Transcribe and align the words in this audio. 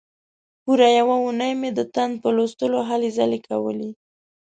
پوره 0.63 0.87
یوه 0.99 1.15
اونۍ 1.23 1.53
مې 1.61 1.69
د 1.77 1.79
تاند 1.93 2.13
په 2.23 2.29
لوستلو 2.35 2.79
هلې 2.89 3.09
ځلې 3.17 3.39
کولې. 3.47 3.89